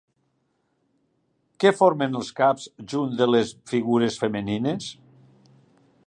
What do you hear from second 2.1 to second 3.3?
els caps junts de